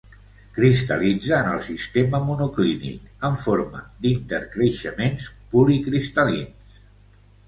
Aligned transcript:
Cristal·litza 0.53 1.33
en 1.41 1.49
el 1.49 1.59
sistema 1.65 2.21
monoclínic 2.29 3.27
en 3.29 3.37
forma 3.41 3.81
d'intercreixements 4.05 5.27
policristal·lins. 5.53 6.81